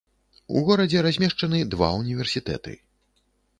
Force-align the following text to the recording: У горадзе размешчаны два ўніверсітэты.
У 0.55 0.63
горадзе 0.67 1.03
размешчаны 1.07 1.61
два 1.75 1.91
ўніверсітэты. 2.01 2.77